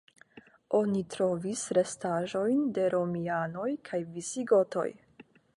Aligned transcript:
Oni 0.77 1.01
trovis 1.15 1.61
restaĵojn 1.79 2.65
de 2.79 2.89
romianoj 2.97 3.69
kaj 3.91 4.03
visigotoj. 4.19 4.91